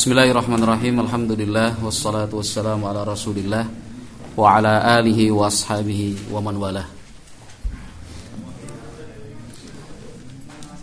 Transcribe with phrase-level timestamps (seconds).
[0.00, 0.96] Bismillahirrahmanirrahim.
[1.04, 3.68] Alhamdulillah wassalatu wassalamu ala Rasulillah
[4.32, 6.88] wa ala alihi wa ashabihi wa man walah.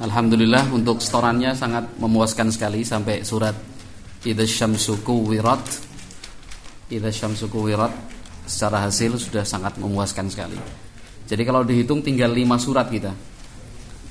[0.06, 3.58] Alhamdulillah untuk setorannya sangat memuaskan sekali sampai surat
[4.22, 5.66] Idza syamsu kuwirat.
[6.94, 7.90] Idza syamsu kuwirat
[8.46, 10.62] secara hasil sudah sangat memuaskan sekali.
[11.26, 13.18] Jadi kalau dihitung tinggal 5 surat kita.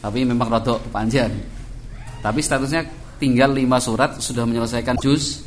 [0.02, 1.30] Tapi memang rada panjang.
[2.27, 2.82] Tapi statusnya
[3.17, 5.46] tinggal 5 surat sudah menyelesaikan juz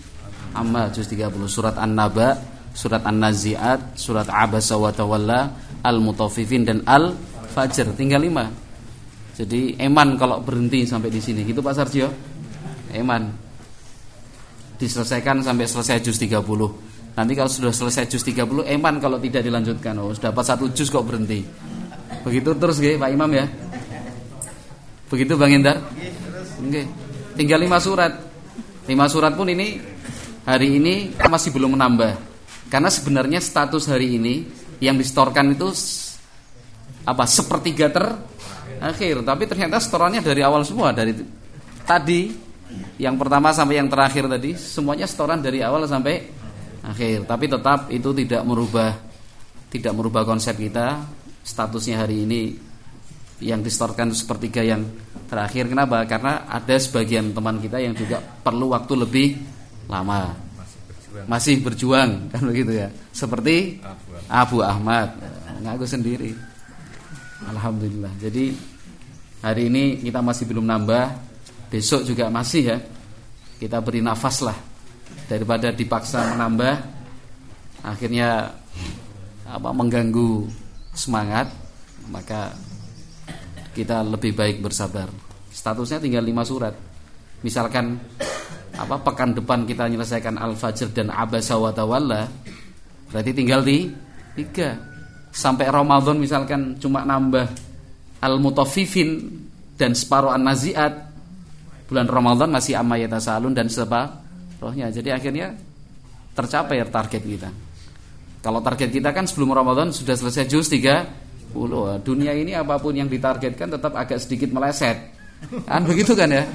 [0.54, 2.38] amma juz 30 surat An-Naba,
[2.73, 5.54] surat An-Nazi'at, surat Abasa wa Tawalla,
[5.86, 7.94] Al-Mutaffifin dan Al-Fajr.
[7.94, 9.40] Tinggal 5.
[9.40, 11.48] Jadi eman kalau berhenti sampai di sini.
[11.48, 12.12] Gitu Pak Sarjo?
[12.91, 13.32] Eman.
[14.80, 16.44] Diselesaikan sampai selesai juz 30.
[17.16, 19.96] Nanti kalau sudah selesai juz 30 eman kalau tidak dilanjutkan.
[19.99, 21.44] Oh, sudah dapat satu juz kok berhenti.
[22.24, 23.46] Begitu terus nggih Pak Imam ya?
[25.08, 25.80] Begitu Bang Endar?
[25.80, 26.70] Oke.
[26.70, 27.09] Okay.
[27.39, 28.20] Tinggal lima surat.
[28.84, 29.79] Lima surat pun ini
[30.43, 32.20] hari ini masih belum menambah.
[32.67, 34.43] Karena sebenarnya status hari ini
[34.84, 35.71] yang distorkan itu
[37.07, 41.15] apa sepertiga terakhir, tapi ternyata setorannya dari awal semua dari
[41.87, 42.35] tadi
[42.99, 46.20] yang pertama sampai yang terakhir tadi semuanya setoran dari awal sampai
[46.84, 47.24] akhir.
[47.24, 48.99] Tapi tetap itu tidak merubah
[49.71, 51.07] tidak merubah konsep kita
[51.40, 52.41] statusnya hari ini
[53.40, 54.84] yang distorkan sepertiga yang
[55.30, 56.02] terakhir kenapa?
[56.10, 59.27] Karena ada sebagian teman kita yang juga perlu waktu lebih
[59.86, 60.34] lama.
[61.30, 62.90] Masih berjuang kan begitu ya?
[63.13, 63.80] Seperti
[64.25, 65.13] Abu Ahmad.
[65.62, 66.34] Ngaku sendiri.
[67.46, 68.12] Alhamdulillah.
[68.19, 68.52] Jadi
[69.46, 71.06] hari ini kita masih belum nambah.
[71.69, 72.78] Besok juga masih ya.
[73.62, 74.58] Kita beri nafas lah.
[75.30, 76.74] Daripada dipaksa menambah
[77.86, 78.50] akhirnya
[79.50, 80.46] apa mengganggu
[80.94, 81.47] semangat
[82.09, 82.53] maka
[83.80, 85.08] kita lebih baik bersabar.
[85.47, 86.75] Statusnya tinggal lima surat.
[87.40, 87.96] Misalkan
[88.75, 92.28] apa pekan depan kita menyelesaikan Al-Fajr dan Abasa wa Tawalla,
[93.12, 93.88] berarti tinggal di
[94.36, 94.75] tiga.
[95.30, 97.48] Sampai Ramadan misalkan cuma nambah
[98.20, 99.30] Al-Mutaffifin
[99.80, 101.08] dan separuh An-Nazi'at.
[101.88, 103.72] Bulan Ramadan masih amma yatasalun dan
[104.59, 104.92] rohnya.
[104.92, 105.56] Jadi akhirnya
[106.36, 107.50] tercapai target kita.
[108.40, 111.98] Kalau target kita kan sebelum Ramadan sudah selesai juz 3 Puluh.
[112.06, 114.98] Dunia ini apa pun yang ditargetkan tetap agak sedikit meleset.
[115.66, 116.46] Kan begitu kan ya?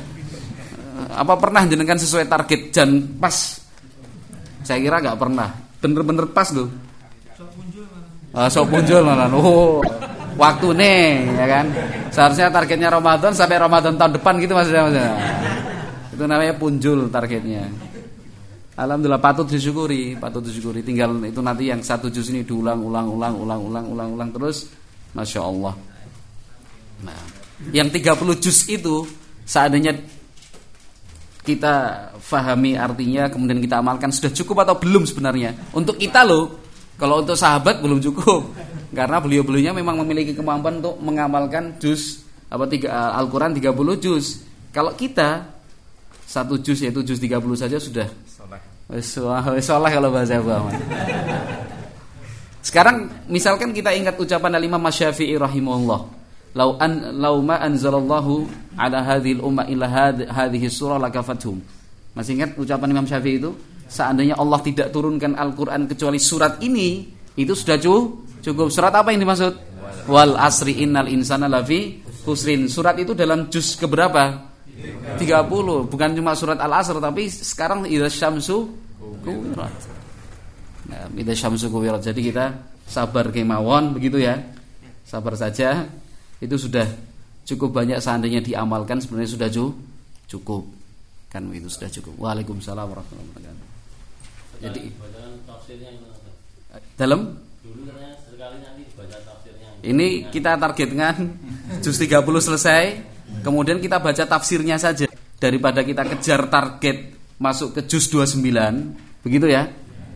[1.14, 3.58] Apa pernah jenengan sesuai target dan pas?
[4.62, 5.50] Saya kira nggak pernah.
[5.82, 6.70] Bener-bener pas loh.
[8.34, 9.30] Ah, sok muncul malah.
[9.30, 9.78] Oh,
[10.38, 11.02] waktu nih
[11.38, 11.66] ya kan.
[12.14, 14.82] Seharusnya targetnya Ramadan sampai Ramadan tahun depan gitu maksudnya.
[14.86, 15.12] maksudnya.
[16.14, 17.66] Itu namanya punjul targetnya.
[18.74, 20.82] Alhamdulillah patut disyukuri, patut disyukuri.
[20.82, 24.66] Tinggal itu nanti yang satu juz ini diulang, ulang, ulang, ulang, ulang, ulang, ulang terus
[25.14, 25.74] Masya Allah
[27.06, 27.22] Nah
[27.72, 29.06] yang 30 juz itu
[29.46, 29.94] Seandainya
[31.44, 31.74] kita
[32.18, 35.54] fahami artinya Kemudian kita amalkan Sudah cukup atau belum sebenarnya?
[35.72, 36.60] Untuk kita loh
[36.98, 38.54] Kalau untuk sahabat belum cukup.
[38.94, 42.22] Karena beliau-beliaunya memang memiliki kemampuan Untuk mengamalkan juz
[42.54, 44.46] apa tiga Al-Quran 30 juz.
[44.70, 45.50] Kalau kita
[46.22, 48.06] Satu juz yaitu juz 30 saja sudah.
[48.30, 49.90] Soleh.
[49.90, 50.78] Kalau bahasa Muhammad
[52.64, 56.00] sekarang misalkan kita ingat ucapan Imam Syafi'i rahimahullah.
[56.54, 58.48] Lau an lau ma anzalallahu
[58.80, 59.84] ala hadhil umma illa
[60.24, 61.60] hadhihi surah lakafathum.
[62.16, 63.52] Masih ingat ucapan Imam Syafi'i itu?
[63.84, 67.04] Seandainya Allah tidak turunkan Al-Qur'an kecuali surat ini,
[67.36, 67.76] itu sudah
[68.40, 68.72] cukup.
[68.72, 69.52] Surat apa yang dimaksud?
[70.08, 72.72] Wal asri innal insana lafi khusrin.
[72.72, 74.54] Surat itu dalam juz keberapa?
[75.20, 75.90] 30.
[75.90, 78.72] Bukan cuma surat Al-Asr tapi sekarang idza syamsu
[79.22, 79.93] kuwirat.
[80.94, 82.06] Nah, Ida syamsu kuwirat.
[82.06, 82.54] Jadi kita
[82.86, 84.38] sabar kemawon begitu ya.
[85.02, 85.90] Sabar saja.
[86.38, 86.86] Itu sudah
[87.42, 89.48] cukup banyak seandainya diamalkan sebenarnya sudah
[90.30, 90.62] cukup.
[91.34, 92.14] Kan itu sudah cukup.
[92.22, 93.68] Waalaikumsalam warahmatullahi wabarakatuh.
[94.62, 94.82] Jadi
[96.94, 97.20] dalam
[99.84, 101.14] ini kita targetkan
[101.84, 102.82] juz 30 selesai,
[103.44, 108.40] kemudian kita baca tafsirnya saja daripada kita kejar target masuk ke juz 29,
[109.20, 109.68] begitu ya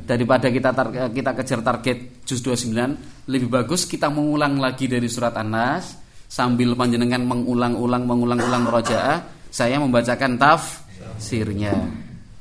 [0.09, 5.37] daripada kita tar kita kejar target juz 29 lebih bagus kita mengulang lagi dari surat
[5.37, 11.73] An-Nas sambil panjenengan mengulang-ulang mengulang-ulang rojaah saya membacakan tafsirnya.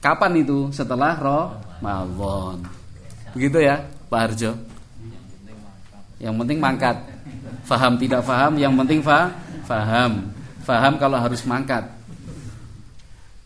[0.04, 0.72] Kapan itu?
[0.76, 2.68] Setelah Ramadan.
[3.32, 4.52] Begitu ya Pak Harjo?
[6.20, 6.98] Yang penting mangkat.
[7.68, 8.56] Faham tidak faham?
[8.56, 9.32] Yang penting fa
[9.68, 10.32] faham.
[10.64, 11.84] Faham kalau harus mangkat.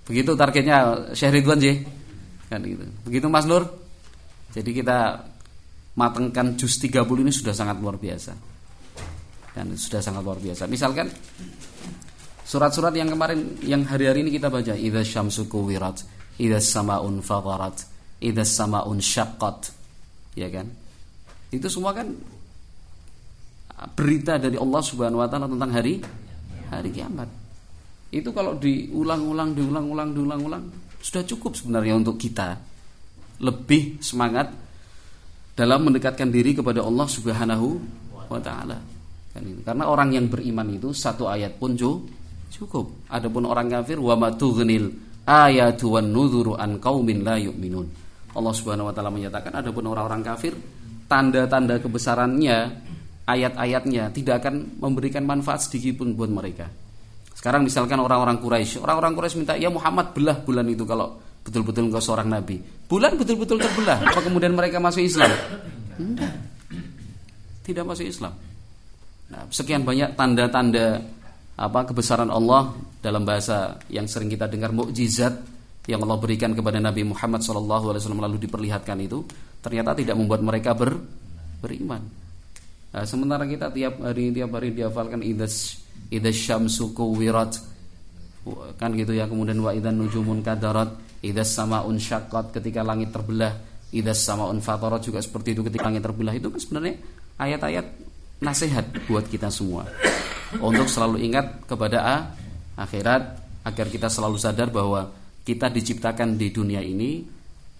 [0.06, 1.62] Begitu targetnya Syekh Ridwan
[2.52, 2.84] kan gitu.
[3.08, 3.81] Begitu Mas Nur
[4.52, 4.98] jadi kita
[5.96, 8.34] matangkan jus 30 ini sudah sangat luar biasa.
[9.52, 10.68] Dan sudah sangat luar biasa.
[10.68, 11.12] Misalkan
[12.48, 14.76] surat-surat yang kemarin yang hari-hari ini kita baca.
[14.76, 16.04] Idza syamsu kuwirat
[16.40, 17.84] idza samaun fadarat
[18.24, 19.72] idza samaun syaqqat.
[20.36, 20.72] Ya kan?
[21.52, 22.16] Itu semua kan
[23.96, 26.00] berita dari Allah Subhanahu wa taala tentang hari
[26.72, 27.28] hari kiamat.
[28.12, 30.64] Itu kalau diulang-ulang diulang-ulang diulang-ulang
[31.00, 32.71] sudah cukup sebenarnya untuk kita
[33.42, 34.54] lebih semangat
[35.58, 37.68] dalam mendekatkan diri kepada Allah Subhanahu
[38.32, 38.78] wa taala
[39.32, 41.76] kan karena orang yang beriman itu satu ayat pun
[42.52, 44.92] cukup adapun orang kafir wa matughnil
[45.26, 47.88] ayatu wan nudhuru an qaumin la yu'minun.
[48.32, 50.56] Allah Subhanahu wa taala menyatakan adapun orang-orang kafir
[51.08, 52.58] tanda-tanda kebesarannya
[53.28, 56.68] ayat-ayatnya tidak akan memberikan manfaat sedikit pun buat mereka.
[57.36, 62.02] Sekarang misalkan orang-orang Quraisy, orang-orang Quraisy minta ya Muhammad belah bulan itu kalau betul-betul engkau
[62.02, 62.62] seorang nabi.
[62.86, 64.04] Bulan betul-betul terbelah.
[64.04, 65.32] Apa kemudian mereka masuk Islam?
[65.98, 66.34] Enggak.
[67.62, 68.34] Tidak masuk Islam.
[69.32, 71.00] Nah, sekian banyak tanda-tanda
[71.56, 75.34] apa kebesaran Allah dalam bahasa yang sering kita dengar mukjizat
[75.88, 79.26] yang Allah berikan kepada Nabi Muhammad SAW lalu diperlihatkan itu
[79.62, 80.98] ternyata tidak membuat mereka ber,
[81.62, 82.02] beriman.
[82.92, 85.80] Nah, sementara kita tiap hari tiap hari dihafalkan idas
[86.12, 87.56] idas syamsu kuwirat
[88.76, 90.92] kan gitu ya kemudian wa idan nujumun kadarat
[91.22, 93.54] idas samaun syaqqat ketika langit terbelah.
[93.92, 96.34] Idas samaun fatarat juga seperti itu ketika langit terbelah.
[96.34, 96.96] Itu kan sebenarnya
[97.38, 97.86] ayat-ayat
[98.42, 99.86] nasihat buat kita semua.
[100.60, 102.34] Untuk selalu ingat kepada
[102.76, 103.24] akhirat
[103.64, 105.08] agar kita selalu sadar bahwa
[105.46, 107.24] kita diciptakan di dunia ini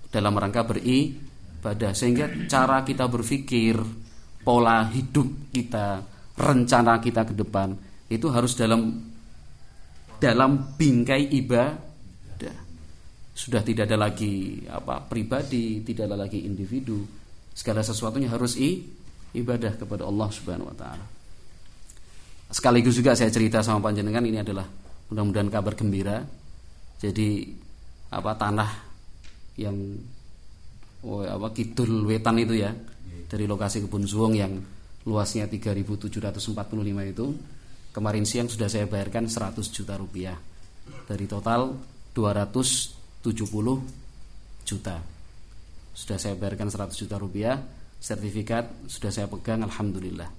[0.08, 1.92] dalam rangka beribadah.
[1.98, 3.76] Sehingga cara kita berpikir,
[4.46, 6.02] pola hidup kita,
[6.38, 7.76] rencana kita ke depan
[8.12, 9.00] itu harus dalam
[10.20, 11.91] dalam bingkai ibadah.
[13.32, 17.04] Sudah tidak ada lagi apa pribadi, tidak ada lagi individu.
[17.52, 18.84] Segala sesuatunya harus i,
[19.36, 21.06] ibadah kepada Allah Subhanahu wa taala.
[22.52, 24.68] Sekaligus juga saya cerita sama panjenengan ini adalah
[25.08, 26.20] mudah-mudahan kabar gembira.
[27.00, 27.48] Jadi
[28.12, 28.72] apa tanah
[29.56, 29.76] yang
[31.08, 32.72] oh, apa kidul wetan itu ya
[33.32, 34.60] dari lokasi kebun suwung yang
[35.08, 36.52] luasnya 3745
[37.16, 37.26] itu
[37.96, 40.36] kemarin siang sudah saya bayarkan 100 juta rupiah
[41.08, 41.80] dari total
[43.24, 44.98] 270 juta.
[45.92, 47.58] Sudah saya bayarkan 100 juta rupiah
[48.02, 50.30] sertifikat sudah saya pegang alhamdulillah.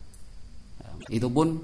[1.11, 1.59] Itu pun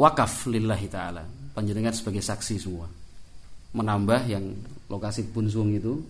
[0.00, 1.24] wakaf lillahi taala.
[1.52, 2.88] Panjenengan sebagai saksi semua.
[3.76, 4.44] Menambah yang
[4.88, 6.00] lokasi Bunzung itu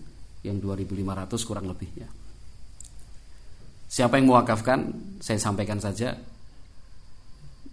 [0.47, 2.07] yang 2500 kurang lebihnya
[3.89, 6.13] siapa yang mewakafkan saya sampaikan saja.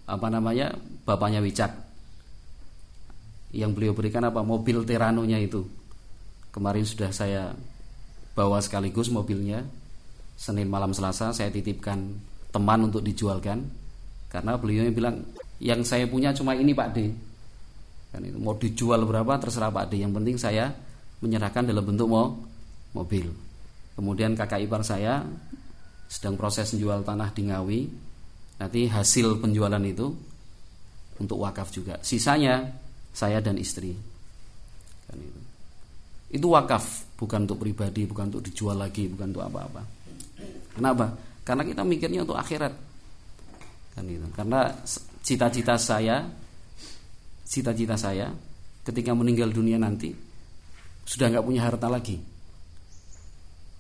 [0.09, 0.73] Apa namanya?
[1.05, 1.71] Bapaknya Wicak
[3.57, 4.45] yang beliau berikan apa?
[4.45, 5.65] Mobil Teranonya itu.
[6.53, 7.57] Kemarin sudah saya
[8.37, 9.65] bawa sekaligus mobilnya.
[10.37, 12.13] Senin malam Selasa saya titipkan
[12.53, 13.65] teman untuk dijualkan.
[14.29, 15.25] Karena beliau bilang
[15.57, 16.99] yang saya punya cuma ini Pak D.
[18.13, 20.05] Kan itu mau dijual berapa terserah Pak D.
[20.05, 20.69] Yang penting saya
[21.25, 22.37] menyerahkan dalam bentuk mau
[22.93, 23.33] mobil.
[23.97, 25.25] Kemudian kakak ipar saya
[26.13, 27.81] sedang proses menjual tanah di Ngawi.
[28.61, 30.13] Nanti hasil penjualan itu
[31.17, 31.97] untuk wakaf juga.
[32.05, 32.85] Sisanya
[33.17, 33.97] saya dan istri.
[35.09, 35.41] Kan itu.
[36.37, 39.83] Itu wakaf bukan untuk pribadi bukan untuk dijual lagi bukan untuk apa-apa.
[40.77, 41.17] Kenapa?
[41.41, 42.75] Karena kita mikirnya untuk akhirat.
[43.97, 44.29] Kan itu.
[44.37, 44.69] Karena
[45.25, 46.29] cita-cita saya
[47.47, 48.29] cita-cita saya
[48.83, 50.11] ketika meninggal dunia nanti
[51.07, 52.21] sudah nggak punya harta lagi.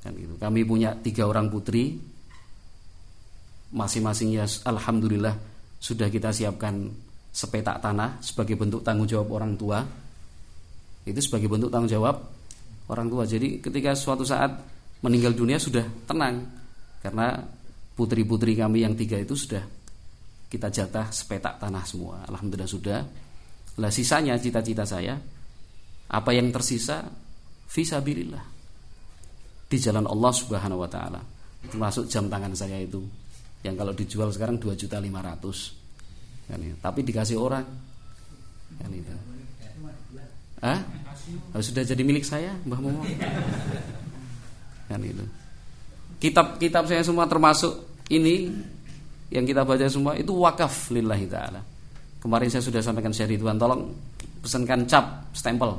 [0.00, 2.16] Kan gitu kami punya tiga orang putri.
[3.66, 5.34] Masing-masingnya alhamdulillah
[5.82, 6.86] sudah kita siapkan
[7.36, 9.84] sepetak tanah sebagai bentuk tanggung jawab orang tua
[11.04, 12.16] itu sebagai bentuk tanggung jawab
[12.88, 14.56] orang tua jadi ketika suatu saat
[15.04, 16.48] meninggal dunia sudah tenang
[17.04, 17.44] karena
[17.92, 19.76] putri-putri kami yang tiga itu sudah
[20.46, 22.22] kita jatah sepetak tanah semua.
[22.26, 22.98] Alhamdulillah sudah.
[23.76, 25.18] Lah sisanya cita-cita saya
[26.06, 27.04] apa yang tersisa
[27.66, 28.44] visabilillah
[29.66, 31.20] di jalan Allah Subhanahu wa taala.
[31.66, 33.02] Termasuk jam tangan saya itu
[33.66, 35.85] yang kalau dijual sekarang 2 juta 500
[36.46, 36.74] kan ya.
[36.78, 37.66] tapi dikasih orang
[38.78, 39.14] kan itu
[40.62, 40.80] ah
[41.58, 43.02] sudah jadi milik saya Mbah Momo
[44.88, 45.24] kan itu
[46.22, 48.50] kitab-kitab saya semua termasuk ini
[49.30, 51.60] yang kita baca semua itu wakaf lillahi taala.
[52.22, 53.94] Kemarin saya sudah sampaikan Syekh Ridwan, tolong
[54.42, 55.78] pesankan cap, stempel.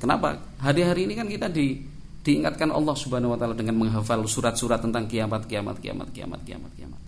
[0.00, 0.38] Kenapa?
[0.62, 1.78] Hari-hari ini kan kita di
[2.26, 7.00] diingatkan Allah Subhanahu wa taala dengan menghafal surat-surat tentang kiamat, kiamat, kiamat, kiamat, kiamat, kiamat.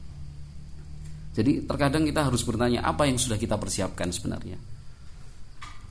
[1.38, 4.58] Jadi terkadang kita harus bertanya apa yang sudah kita persiapkan sebenarnya.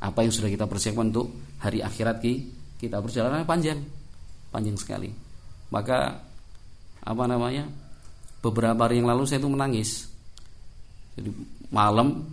[0.04, 1.32] Apa yang sudah kita persiapkan untuk
[1.64, 2.20] hari akhirat
[2.76, 3.80] kita perjalanan panjang.
[4.52, 5.08] Panjang sekali.
[5.72, 6.20] Maka
[7.08, 7.88] apa namanya?
[8.42, 10.08] beberapa hari yang lalu saya itu menangis.
[11.18, 11.30] Jadi
[11.74, 12.24] malam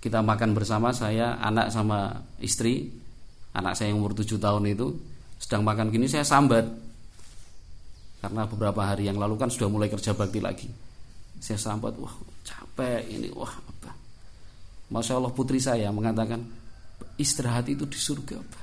[0.00, 2.88] kita makan bersama saya, anak sama istri.
[3.50, 4.94] Anak saya yang umur 7 tahun itu
[5.42, 6.70] sedang makan gini saya sambat.
[8.22, 10.68] Karena beberapa hari yang lalu kan sudah mulai kerja bakti lagi.
[11.40, 12.12] Saya sambat, wah
[12.44, 13.96] capek ini, wah apa.
[14.92, 16.44] Masya Allah putri saya mengatakan
[17.16, 18.36] istirahat itu di surga.
[18.36, 18.60] Apa?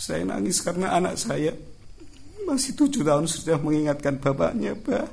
[0.00, 1.50] Saya nangis karena anak saya
[2.56, 5.04] masih tujuh tahun sudah mengingatkan bapaknya, bah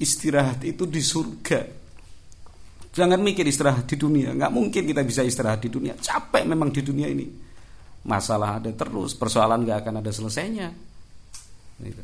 [0.00, 1.60] istirahat itu di surga.
[2.90, 5.94] Jangan mikir istirahat di dunia, nggak mungkin kita bisa istirahat di dunia.
[5.94, 7.28] Capek memang di dunia ini.
[8.00, 10.68] Masalah ada terus, persoalan nggak akan ada selesainya.
[11.78, 12.02] Gitu.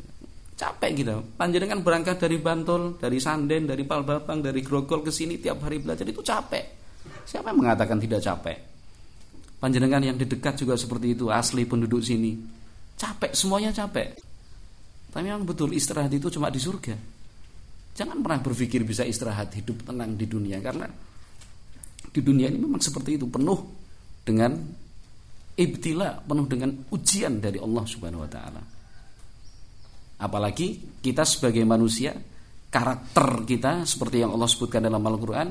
[0.57, 1.15] Capek gitu.
[1.35, 6.05] Panjenengan berangkat dari Bantul, dari Sanden, dari Palbapang, dari Grogol ke sini tiap hari belajar
[6.05, 6.65] itu capek.
[7.27, 8.57] Siapa yang mengatakan tidak capek?
[9.57, 12.37] Panjenengan yang di dekat juga seperti itu, asli penduduk sini.
[12.95, 14.17] Capek, semuanya capek.
[15.17, 16.93] Tapi memang betul istirahat itu cuma di surga.
[17.97, 20.85] Jangan pernah berpikir bisa istirahat hidup tenang di dunia karena
[22.13, 23.57] di dunia ini memang seperti itu penuh
[24.21, 24.53] dengan
[25.57, 28.61] ibtila, penuh dengan ujian dari Allah Subhanahu wa taala.
[30.21, 32.13] Apalagi kita sebagai manusia,
[32.69, 35.49] karakter kita seperti yang Allah sebutkan dalam Al-Qur'an,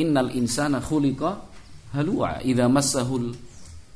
[0.00, 1.44] innal insana khuliqa
[1.92, 3.36] halua idza massahul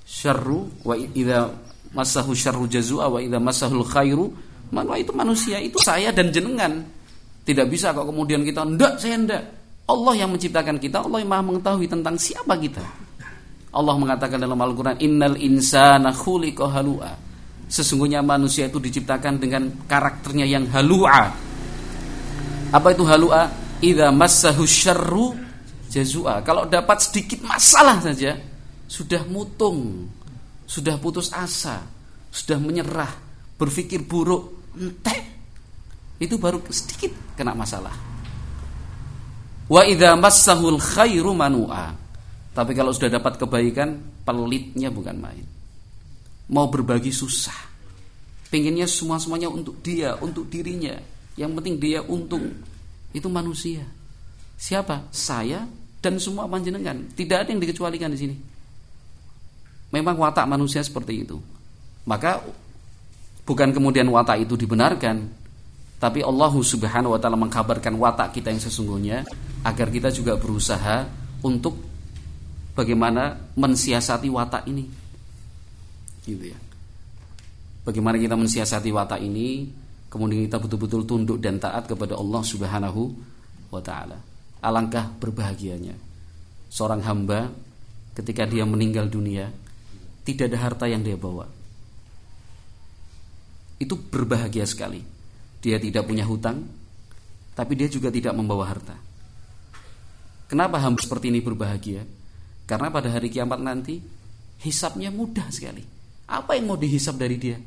[0.04, 1.48] syarru wa idza
[1.96, 6.84] massahu syarru jazua wa idza massahul khairu manwa itu manusia itu saya dan jenengan.
[7.44, 9.42] Tidak bisa kok kemudian kita ndak saya ndak.
[9.88, 12.84] Allah yang menciptakan kita Allah yang maha mengetahui tentang siapa kita.
[13.72, 17.12] Allah mengatakan dalam Al-Quran Innal insana khuliqa halua.
[17.68, 21.28] Sesungguhnya manusia itu diciptakan dengan karakternya yang halua.
[22.72, 23.48] Apa itu halua?
[23.80, 25.36] Idza massahu syarru
[25.88, 26.40] jazua.
[26.44, 28.36] Kalau dapat sedikit masalah saja
[28.88, 30.08] sudah mutung,
[30.64, 31.84] sudah putus asa,
[32.32, 33.12] sudah menyerah,
[33.60, 35.20] berpikir buruk, entek.
[36.18, 37.94] Itu baru sedikit kena masalah.
[39.68, 41.94] Wa idza massahul khairu manua.
[42.56, 45.46] Tapi kalau sudah dapat kebaikan, pelitnya bukan main.
[46.50, 47.54] Mau berbagi susah.
[48.48, 50.96] Pengennya semua-semuanya untuk dia, untuk dirinya.
[51.38, 52.50] Yang penting dia untung.
[53.14, 53.84] Itu manusia.
[54.58, 55.06] Siapa?
[55.14, 55.68] Saya
[56.02, 56.98] dan semua panjenengan.
[57.14, 58.36] Tidak ada yang dikecualikan di sini.
[59.94, 61.38] Memang watak manusia seperti itu.
[62.08, 62.42] Maka
[63.48, 65.24] bukan kemudian watak itu dibenarkan,
[65.96, 69.24] tapi Allah Subhanahu wa taala mengkabarkan watak kita yang sesungguhnya
[69.64, 71.08] agar kita juga berusaha
[71.40, 71.80] untuk
[72.76, 74.84] bagaimana mensiasati watak ini.
[76.28, 76.58] Gitu ya.
[77.88, 79.64] Bagaimana kita mensiasati watak ini,
[80.12, 83.02] kemudian kita betul-betul tunduk dan taat kepada Allah Subhanahu
[83.72, 84.20] wa taala.
[84.60, 85.96] Alangkah berbahagianya
[86.68, 87.48] seorang hamba
[88.12, 89.48] ketika dia meninggal dunia
[90.22, 91.57] tidak ada harta yang dia bawa.
[93.78, 95.00] Itu berbahagia sekali.
[95.62, 96.66] Dia tidak punya hutang,
[97.54, 98.94] tapi dia juga tidak membawa harta.
[100.46, 102.02] Kenapa hamba seperti ini berbahagia?
[102.64, 103.98] Karena pada hari kiamat nanti
[104.62, 105.82] hisapnya mudah sekali.
[106.28, 107.58] Apa yang mau dihisap dari dia?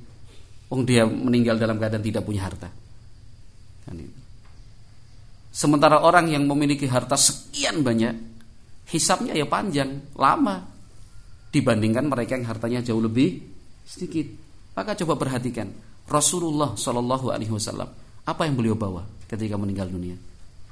[0.72, 2.70] Oh dia meninggal dalam keadaan tidak punya harta.
[3.86, 3.98] Kan.
[5.52, 8.16] Sementara orang yang memiliki harta sekian banyak,
[8.88, 10.64] hisapnya ya panjang, lama
[11.52, 13.44] dibandingkan mereka yang hartanya jauh lebih
[13.84, 14.32] sedikit.
[14.72, 15.68] Maka coba perhatikan
[16.12, 17.88] Rasulullah Shallallahu Alaihi Wasallam
[18.28, 20.14] apa yang beliau bawa ketika meninggal dunia?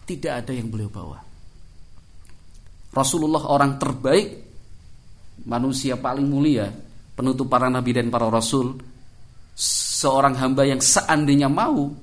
[0.03, 1.17] Tidak ada yang beliau bawa.
[2.89, 4.27] Rasulullah orang terbaik,
[5.46, 6.67] manusia paling mulia,
[7.15, 8.75] penutup para nabi dan para rasul,
[9.55, 11.93] seorang hamba yang seandainya mau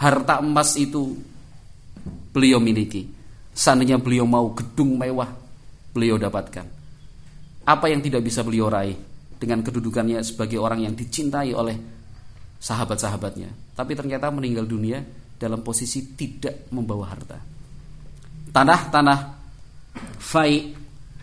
[0.00, 1.14] harta emas itu
[2.32, 3.06] beliau miliki.
[3.54, 5.30] Seandainya beliau mau gedung mewah,
[5.94, 6.66] beliau dapatkan.
[7.64, 8.96] Apa yang tidak bisa beliau raih
[9.38, 11.93] dengan kedudukannya sebagai orang yang dicintai oleh
[12.64, 13.76] sahabat-sahabatnya.
[13.76, 15.04] Tapi ternyata meninggal dunia
[15.36, 17.36] dalam posisi tidak membawa harta.
[18.48, 19.18] Tanah-tanah
[20.16, 20.72] fai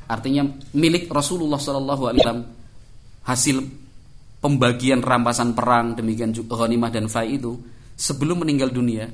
[0.06, 0.46] artinya
[0.78, 2.40] milik Rasulullah Wasallam
[3.26, 3.58] hasil
[4.38, 7.58] pembagian rampasan perang demikian juga ghanimah dan fai itu
[7.98, 9.10] sebelum meninggal dunia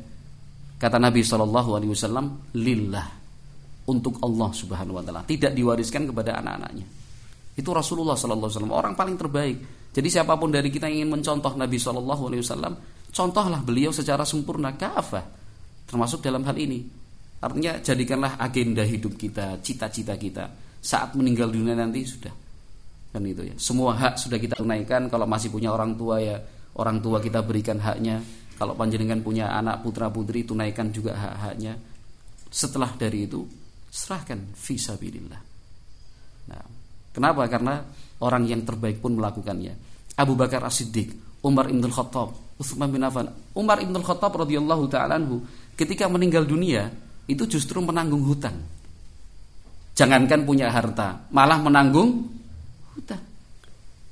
[0.78, 3.08] Kata Nabi Wasallam, lillah
[3.90, 6.86] untuk Allah Subhanahu Wa Taala, tidak diwariskan kepada anak-anaknya.
[7.58, 9.58] Itu Rasulullah Shallallahu Alaihi Wasallam orang paling terbaik.
[9.92, 12.74] Jadi siapa pun dari kita yang ingin mencontoh Nabi Shallallahu Alaihi Wasallam,
[13.10, 15.26] contohlah beliau secara sempurna kafah,
[15.90, 16.86] termasuk dalam hal ini.
[17.42, 20.46] Artinya jadikanlah agenda hidup kita, cita-cita kita
[20.78, 22.34] saat meninggal dunia nanti sudah
[23.12, 23.56] kan itu ya.
[23.58, 25.10] Semua hak sudah kita tunaikan.
[25.10, 26.38] Kalau masih punya orang tua ya
[26.78, 28.22] orang tua kita berikan haknya
[28.58, 31.78] kalau panjenengan punya anak putra putri tunaikan juga hak-haknya.
[32.50, 33.46] Setelah dari itu
[33.90, 35.42] serahkan visabilillah.
[36.48, 36.64] Nah,
[37.18, 37.50] Kenapa?
[37.50, 37.82] Karena
[38.22, 39.74] orang yang terbaik pun melakukannya.
[40.22, 42.30] Abu Bakar As-Siddiq, Umar Ibn Khattab,
[42.62, 43.34] Utsman bin Affan.
[43.58, 45.18] Umar Ibn Khattab radhiyallahu taala
[45.74, 46.94] ketika meninggal dunia
[47.26, 48.54] itu justru menanggung hutang.
[49.98, 52.30] Jangankan punya harta, malah menanggung
[52.94, 53.22] hutang.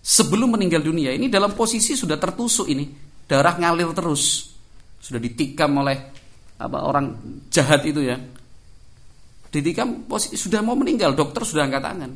[0.02, 2.90] Sebelum meninggal dunia ini dalam posisi sudah tertusuk ini,
[3.30, 4.50] darah ngalir terus.
[4.98, 5.98] Sudah ditikam oleh
[6.58, 7.14] apa orang
[7.54, 8.18] jahat itu ya.
[9.54, 12.12] Ditikam posisi sudah mau meninggal, dokter sudah angkat tangan.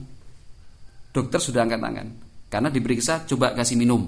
[1.09, 2.07] Dokter sudah angkat tangan
[2.49, 4.05] karena diperiksa coba kasih minum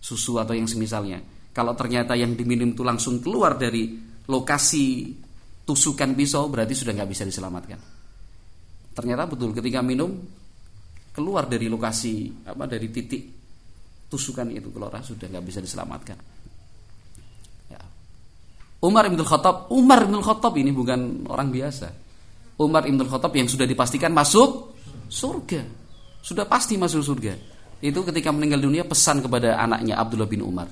[0.00, 1.20] susu atau yang semisalnya.
[1.52, 3.96] Kalau ternyata yang diminum itu langsung keluar dari
[4.28, 5.12] lokasi
[5.64, 7.80] tusukan pisau berarti sudah nggak bisa diselamatkan.
[8.92, 10.14] Ternyata betul ketika minum
[11.16, 13.22] keluar dari lokasi apa dari titik
[14.06, 16.16] tusukan itu keluar sudah nggak bisa diselamatkan.
[17.72, 17.80] Ya.
[18.84, 21.88] Umar bin Khattab, Umar bin Khattab ini bukan orang biasa.
[22.60, 24.76] Umar bin Khattab yang sudah dipastikan masuk
[25.08, 25.85] surga.
[26.26, 27.38] Sudah pasti masuk surga.
[27.78, 30.66] Itu ketika meninggal dunia pesan kepada anaknya Abdullah bin Umar.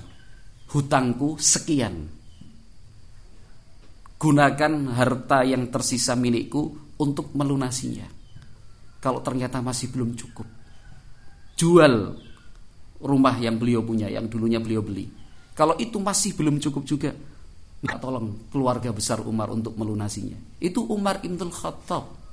[0.67, 2.11] Hutangku sekian.
[4.19, 8.03] Gunakan harta yang tersisa milikku untuk melunasinya.
[8.99, 10.43] Kalau ternyata masih belum cukup.
[11.55, 12.19] Jual
[12.99, 15.07] rumah yang beliau punya, yang dulunya beliau beli.
[15.55, 17.15] Kalau itu masih belum cukup juga,
[17.79, 20.35] minta tolong keluarga besar Umar untuk melunasinya.
[20.59, 22.24] Itu Umar Ibn Khattab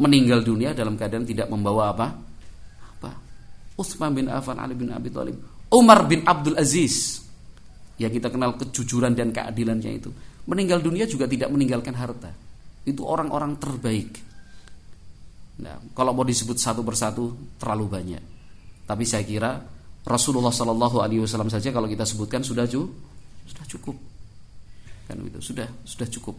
[0.00, 2.08] meninggal dunia dalam keadaan tidak membawa apa?
[3.80, 5.40] Utsman bin Affan, Ali bin Abi Thalib,
[5.72, 7.24] Umar bin Abdul Aziz
[7.96, 10.12] yang kita kenal kejujuran dan keadilannya itu
[10.44, 12.28] meninggal dunia juga tidak meninggalkan harta.
[12.84, 14.10] Itu orang-orang terbaik.
[15.60, 18.22] Nah, kalau mau disebut satu persatu terlalu banyak.
[18.84, 19.60] Tapi saya kira
[20.04, 22.88] Rasulullah Shallallahu Alaihi Wasallam saja kalau kita sebutkan sudah ju,
[23.48, 23.96] sudah cukup.
[25.08, 26.36] Kan itu sudah sudah cukup.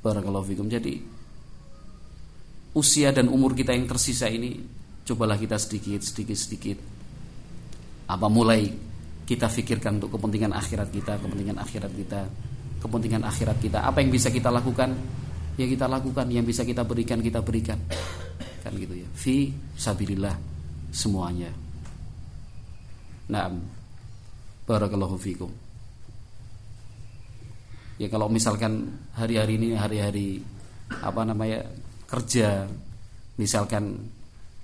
[0.00, 0.66] Barakallahu fikum.
[0.66, 1.21] Jadi
[2.72, 4.56] usia dan umur kita yang tersisa ini
[5.04, 6.78] cobalah kita sedikit sedikit sedikit.
[8.08, 8.68] Apa mulai
[9.22, 12.20] kita pikirkan untuk kepentingan akhirat kita kepentingan akhirat kita
[12.82, 13.78] kepentingan akhirat kita.
[13.86, 14.90] Apa yang bisa kita lakukan?
[15.54, 16.26] Ya kita lakukan.
[16.26, 17.78] Yang bisa kita berikan kita berikan.
[18.66, 19.08] Kan gitu ya.
[19.14, 20.34] Fi sabilillah
[20.90, 21.54] semuanya.
[23.30, 23.46] Nah
[24.66, 25.50] barakallahu fikum.
[28.02, 30.42] Ya kalau misalkan hari-hari ini hari-hari
[30.90, 31.62] apa namanya
[32.12, 32.68] kerja
[33.40, 33.96] misalkan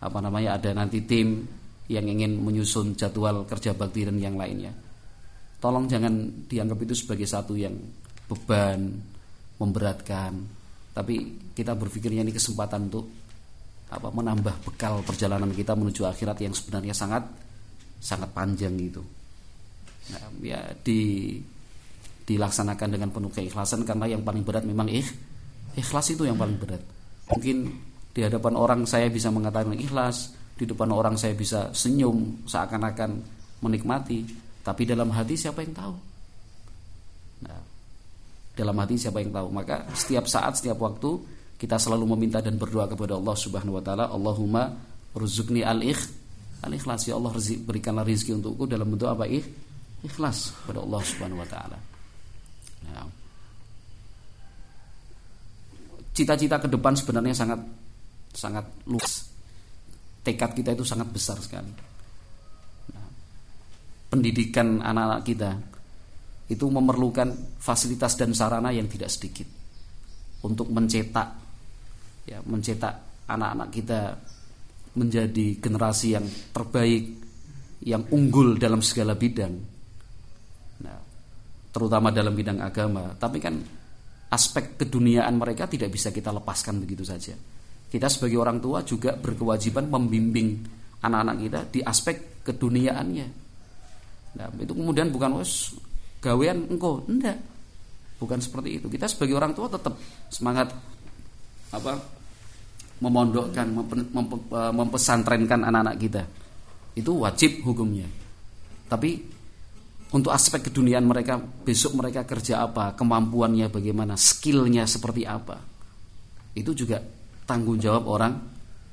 [0.05, 1.49] apa namanya ada nanti tim
[1.89, 4.77] yang ingin menyusun jadwal kerja bakti dan yang lainnya.
[5.59, 7.75] Tolong jangan dianggap itu sebagai satu yang
[8.29, 8.93] beban,
[9.59, 10.37] memberatkan,
[10.93, 13.09] tapi kita berpikirnya ini kesempatan untuk
[13.89, 17.25] apa menambah bekal perjalanan kita menuju akhirat yang sebenarnya sangat
[17.99, 19.01] sangat panjang itu.
[20.13, 21.35] Nah, ya di
[22.29, 25.09] dilaksanakan dengan penuh keikhlasan karena yang paling berat memang ikh,
[25.81, 26.98] ikhlas itu yang paling berat.
[27.29, 27.57] Mungkin
[28.13, 33.21] di hadapan orang saya bisa mengatakan ikhlas, di depan orang saya bisa senyum seakan-akan
[33.63, 34.27] menikmati,
[34.65, 35.95] tapi dalam hati siapa yang tahu?
[37.47, 37.61] Nah,
[38.59, 39.49] dalam hati siapa yang tahu?
[39.55, 41.11] Maka setiap saat, setiap waktu
[41.59, 44.75] kita selalu meminta dan berdoa kepada Allah Subhanahu wa taala, Allahumma
[45.15, 46.19] ruzukni al-ikh
[46.63, 49.31] al-ikhlas ya Allah berikanlah rezeki untukku dalam bentuk apa?
[49.31, 49.47] Ikh,
[50.03, 51.79] ikhlas kepada Allah Subhanahu wa taala.
[52.89, 53.07] Nah,
[56.19, 57.63] cita-cita ke depan sebenarnya sangat
[58.35, 59.31] sangat luas.
[60.27, 61.71] Tekad kita itu sangat besar sekali.
[62.91, 63.09] Nah,
[64.11, 65.51] pendidikan anak-anak kita
[66.49, 69.47] itu memerlukan fasilitas dan sarana yang tidak sedikit
[70.43, 71.29] untuk mencetak
[72.25, 74.17] ya mencetak anak-anak kita
[74.97, 77.05] menjadi generasi yang terbaik
[77.85, 79.55] yang unggul dalam segala bidang
[80.81, 81.01] nah,
[81.69, 83.55] terutama dalam bidang agama tapi kan
[84.29, 87.33] aspek keduniaan mereka tidak bisa kita lepaskan begitu saja
[87.89, 90.61] kita sebagai orang tua juga berkewajiban membimbing
[91.01, 93.27] anak-anak kita di aspek keduniaannya.
[94.37, 95.73] Nah, itu kemudian bukan wes
[96.21, 97.41] gawean engkau, enggak.
[98.21, 98.87] Bukan seperti itu.
[98.93, 99.97] Kita sebagai orang tua tetap
[100.29, 100.75] semangat
[101.73, 101.97] apa
[103.01, 103.73] memondokkan,
[104.75, 106.23] mempesantrenkan anak-anak kita.
[106.93, 108.05] Itu wajib hukumnya.
[108.91, 109.38] Tapi
[110.09, 115.61] untuk aspek keduniaan mereka besok mereka kerja apa, kemampuannya bagaimana, skillnya seperti apa,
[116.57, 117.05] itu juga
[117.45, 118.33] tanggung jawab orang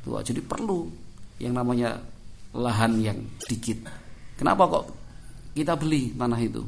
[0.03, 0.19] tua.
[0.19, 0.91] Jadi perlu
[1.39, 1.95] yang namanya
[2.55, 3.87] lahan yang dikit.
[4.35, 4.85] Kenapa kok
[5.55, 6.63] kita beli tanah itu?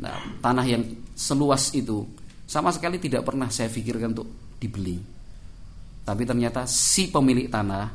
[0.00, 2.08] Nah, tanah yang seluas itu
[2.48, 4.96] sama sekali tidak pernah saya pikirkan untuk dibeli.
[6.00, 7.92] Tapi ternyata si pemilik tanah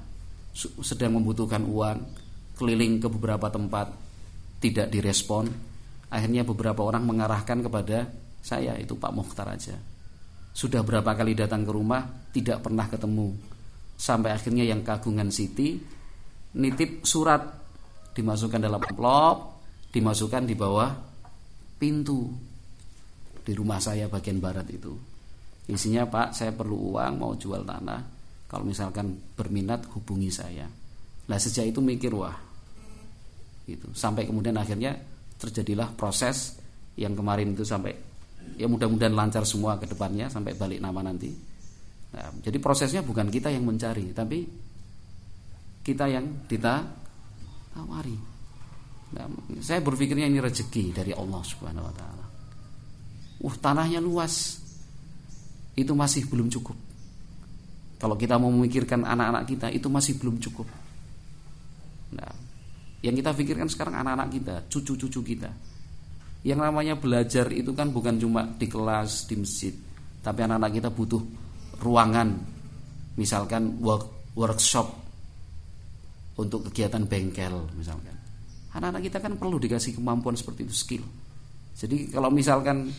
[0.86, 1.98] sedang membutuhkan uang,
[2.54, 4.05] keliling ke beberapa tempat,
[4.66, 5.46] tidak direspon.
[6.10, 8.10] Akhirnya beberapa orang mengarahkan kepada
[8.42, 9.78] saya itu Pak Mukhtar aja.
[10.56, 12.02] Sudah berapa kali datang ke rumah
[12.34, 13.54] tidak pernah ketemu.
[13.96, 15.80] sampai akhirnya yang kagungan Siti
[16.60, 17.48] nitip surat
[18.12, 20.92] dimasukkan dalam amplop dimasukkan di bawah
[21.80, 22.28] pintu
[23.40, 24.92] di rumah saya bagian barat itu
[25.72, 28.02] isinya Pak saya perlu uang mau jual tanah
[28.52, 30.68] kalau misalkan berminat hubungi saya
[31.32, 32.36] nah sejak itu mikir wah
[33.66, 34.94] gitu sampai kemudian akhirnya
[35.42, 36.58] terjadilah proses
[36.96, 37.92] yang kemarin itu sampai
[38.56, 41.34] ya mudah-mudahan lancar semua ke depannya sampai balik nama nanti.
[42.16, 44.48] Nah, jadi prosesnya bukan kita yang mencari, tapi
[45.84, 46.88] kita yang kita
[47.76, 48.16] tawari.
[49.16, 49.28] Nah,
[49.60, 52.26] saya berpikirnya ini rezeki dari Allah Subhanahu wa taala.
[53.44, 54.64] Uh, tanahnya luas.
[55.76, 56.80] Itu masih belum cukup.
[58.00, 60.68] Kalau kita mau memikirkan anak-anak kita itu masih belum cukup.
[62.16, 62.32] Nah,
[63.06, 65.54] yang kita pikirkan sekarang anak-anak kita, cucu-cucu kita.
[66.42, 69.74] Yang namanya belajar itu kan bukan cuma di kelas, di masjid,
[70.26, 71.22] tapi anak-anak kita butuh
[71.86, 72.34] ruangan,
[73.22, 74.90] misalkan work, workshop
[76.42, 78.18] untuk kegiatan bengkel, misalkan.
[78.74, 81.06] Anak-anak kita kan perlu dikasih kemampuan seperti itu skill.
[81.78, 82.90] Jadi kalau misalkan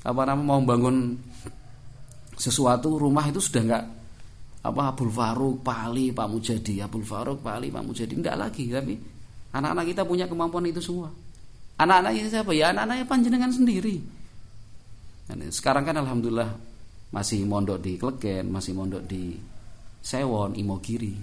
[0.00, 1.20] apa namanya mau bangun
[2.40, 3.84] sesuatu rumah itu sudah enggak
[4.64, 8.64] apa Abdul Faruk, Pak Ali, Pak Mujadi, Abdul Faruk, Pak Ali, Pak Mujadi enggak lagi,
[8.72, 9.19] tapi
[9.50, 11.10] anak-anak kita punya kemampuan itu semua.
[11.80, 12.52] Anak-anaknya siapa?
[12.52, 14.00] Ya anak-anaknya panjenengan sendiri.
[15.54, 16.50] Sekarang kan alhamdulillah
[17.14, 19.34] masih mondok di Klegen, masih mondok di
[20.00, 21.14] Sewon, Imogiri.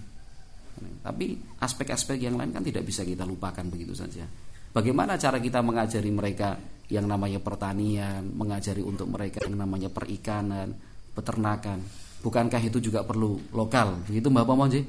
[0.78, 4.24] Tapi aspek-aspek yang lain kan tidak bisa kita lupakan begitu saja.
[4.72, 6.54] Bagaimana cara kita mengajari mereka
[6.88, 10.76] yang namanya pertanian, mengajari untuk mereka yang namanya perikanan,
[11.16, 11.82] peternakan.
[12.22, 14.06] Bukankah itu juga perlu lokal?
[14.06, 14.82] Begitu Mbak Pamonji?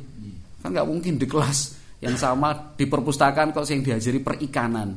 [0.60, 4.94] Kan nggak mungkin di kelas yang sama di perpustakaan kok yang diajari perikanan.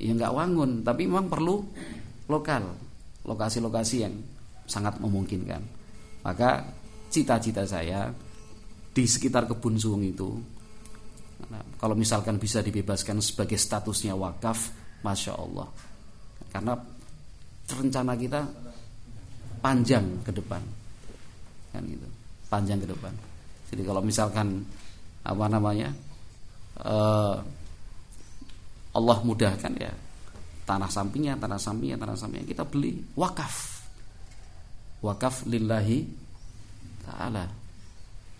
[0.00, 1.60] Ya nggak wangun tapi memang perlu
[2.32, 2.64] lokal
[3.28, 4.14] lokasi-lokasi yang
[4.64, 5.60] sangat memungkinkan.
[6.24, 6.64] Maka
[7.12, 8.08] cita-cita saya
[8.90, 10.30] di sekitar kebun suung itu
[11.80, 14.72] kalau misalkan bisa dibebaskan sebagai statusnya wakaf
[15.04, 15.68] masya Allah.
[16.48, 16.74] Karena
[17.70, 18.40] rencana kita
[19.60, 20.62] panjang ke depan.
[21.70, 22.08] Kan gitu
[22.50, 23.14] panjang ke depan.
[23.70, 24.66] Jadi kalau misalkan
[25.24, 25.92] apa namanya?
[26.80, 27.36] Uh,
[28.96, 29.92] Allah mudahkan ya.
[30.64, 32.46] Tanah sampingnya tanah sampingnya tanah sampingnya.
[32.48, 33.84] Kita beli wakaf.
[35.04, 36.06] Wakaf lillahi
[37.04, 37.46] taala.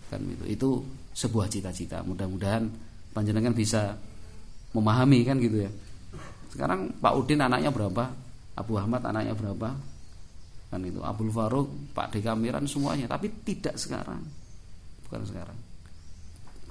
[0.08, 0.68] Kan itu itu
[1.14, 2.02] sebuah cita-cita.
[2.02, 2.66] Mudah-mudahan
[3.12, 3.94] panjenengan bisa
[4.72, 5.70] memahami kan gitu ya.
[6.50, 8.10] Sekarang Pak Udin anaknya berapa?
[8.58, 9.68] Abu Ahmad anaknya berapa?
[10.70, 13.06] Kan itu Abdul Faruk Pak Dekamiran semuanya.
[13.10, 14.22] Tapi tidak sekarang.
[15.06, 15.69] Bukan sekarang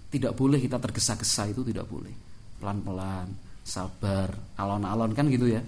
[0.10, 2.12] tidak boleh kita tergesa-gesa itu tidak boleh.
[2.58, 3.30] Pelan-pelan,
[3.62, 5.62] sabar, alon-alon kan gitu ya.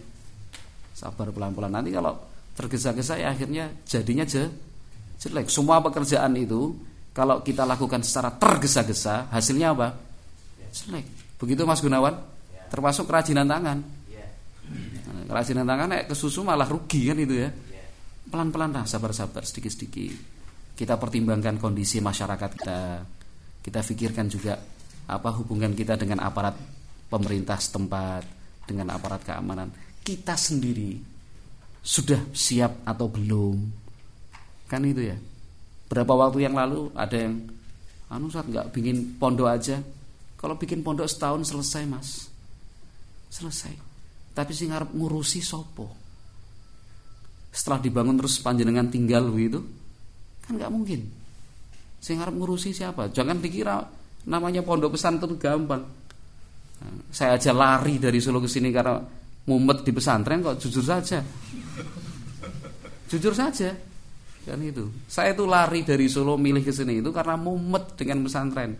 [0.97, 1.71] Sabar pelan-pelan.
[1.71, 2.17] Nanti kalau
[2.57, 4.49] tergesa-gesa ya akhirnya jadinya je,
[5.21, 5.47] jelek.
[5.47, 6.73] Semua pekerjaan itu
[7.13, 9.87] kalau kita lakukan secara tergesa-gesa, hasilnya apa?
[10.73, 11.37] Jelek.
[11.37, 12.17] Begitu Mas Gunawan?
[12.73, 13.77] Termasuk kerajinan tangan.
[15.29, 17.49] Kerajinan tangan kayak kesusu malah rugi kan itu ya.
[18.31, 20.17] Pelan-pelan lah, sabar-sabar sedikit-sedikit.
[20.75, 22.79] Kita pertimbangkan kondisi masyarakat kita
[23.61, 24.57] kita pikirkan juga
[25.05, 26.57] apa hubungan kita dengan aparat
[27.11, 28.23] pemerintah setempat,
[28.65, 29.69] dengan aparat keamanan.
[30.01, 30.97] Kita sendiri
[31.81, 33.57] sudah siap atau belum?
[34.65, 35.17] Kan itu ya.
[35.91, 37.43] Berapa waktu yang lalu ada yang
[38.07, 39.77] anu saat nggak bikin pondok aja.
[40.39, 42.31] Kalau bikin pondok setahun selesai, Mas.
[43.29, 43.75] Selesai.
[44.31, 45.91] Tapi sih ngarep ngurusi sopo.
[47.51, 49.59] Setelah dibangun terus panjenengan tinggal begitu,
[50.47, 51.20] kan nggak mungkin.
[52.01, 53.13] Saya harap ngurusi siapa?
[53.13, 53.77] Jangan dikira
[54.25, 55.85] namanya pondok pesantren gampang.
[57.13, 58.97] Saya aja lari dari Solo ke sini karena
[59.45, 61.21] mumet di pesantren kok jujur saja.
[63.05, 63.69] Jujur saja.
[64.41, 64.89] Kan itu.
[65.05, 68.73] Saya itu lari dari Solo milih ke sini itu karena mumet dengan pesantren.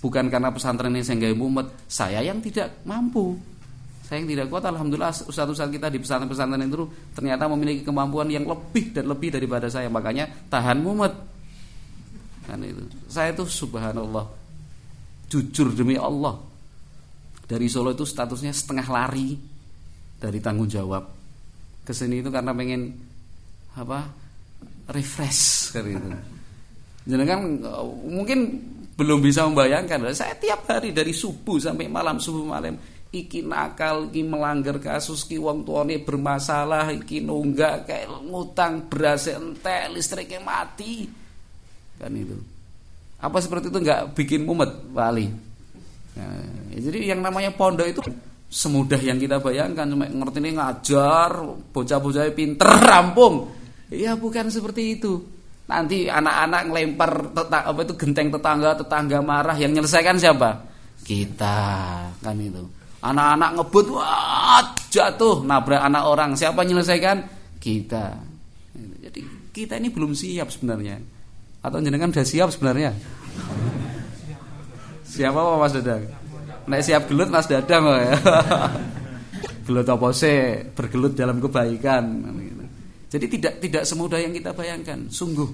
[0.00, 3.32] Bukan karena pesantren ini saya mumet, saya yang tidak mampu.
[4.04, 6.84] Saya yang tidak kuat alhamdulillah ustaz-ustaz kita di pesantren-pesantren itu
[7.16, 9.88] ternyata memiliki kemampuan yang lebih dan lebih daripada saya.
[9.88, 11.39] Makanya tahan mumet
[12.44, 12.82] kan itu.
[13.10, 14.26] Saya itu subhanallah.
[15.30, 16.38] Jujur demi Allah.
[17.46, 19.34] Dari Solo itu statusnya setengah lari
[20.18, 21.02] dari tanggung jawab.
[21.82, 22.94] Ke sini itu karena pengen
[23.74, 24.06] apa
[24.90, 26.08] refresh kan itu.
[27.10, 27.40] Jadi kan
[28.06, 28.38] mungkin
[28.94, 30.14] belum bisa membayangkan.
[30.14, 32.78] Saya tiap hari dari subuh sampai malam subuh malam
[33.10, 39.90] iki nakal iki melanggar kasus ki wong tuane bermasalah iki nunggak kayak ngutang beras entek
[39.90, 41.10] listriknya mati
[42.00, 42.36] kan itu
[43.20, 45.28] apa seperti itu nggak bikin mumet Pak Ali
[46.16, 46.40] nah,
[46.72, 48.00] ya, jadi yang namanya pondok itu
[48.50, 51.30] semudah yang kita bayangkan cuma ngerti ini ngajar
[51.70, 53.52] bocah-bocah pinter rampung
[53.92, 55.20] ya bukan seperti itu
[55.70, 60.66] Nanti anak-anak ngelempar tetang, apa itu genteng tetangga, tetangga marah yang nyelesaikan siapa?
[61.06, 61.56] Kita
[62.18, 62.66] kan itu.
[63.00, 66.34] Anak-anak ngebut, wah jatuh nabrak anak orang.
[66.34, 67.22] Siapa nyelesaikan?
[67.62, 68.18] Kita.
[68.74, 69.20] Jadi
[69.54, 70.98] kita ini belum siap sebenarnya.
[71.60, 72.96] Atau jenengan sudah siap sebenarnya?
[75.04, 76.02] Siapa apa Mas Dadang?
[76.70, 78.16] Nek siap gelut Mas Dadang ya.
[79.68, 80.64] gelut apa sih?
[80.72, 82.04] Bergelut dalam kebaikan.
[83.10, 85.10] Jadi tidak tidak semudah yang kita bayangkan.
[85.10, 85.50] Sungguh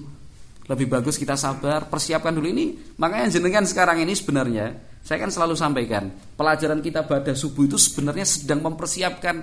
[0.67, 2.95] lebih bagus kita sabar, persiapkan dulu ini.
[2.99, 8.27] Makanya jenengan sekarang ini sebenarnya saya kan selalu sampaikan, pelajaran kita pada subuh itu sebenarnya
[8.27, 9.39] sedang mempersiapkan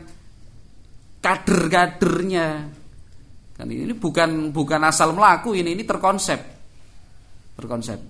[1.25, 2.49] kader-kadernya.
[3.57, 6.54] Kan ini bukan bukan asal melaku ini, ini terkonsep.
[7.55, 8.01] Terkonsep.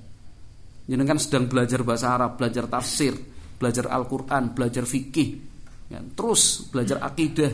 [0.85, 3.17] Jenengan sedang belajar bahasa Arab, belajar tafsir,
[3.57, 5.41] belajar Al-Qur'an, belajar fikih,
[5.89, 7.49] ya, terus belajar akidah.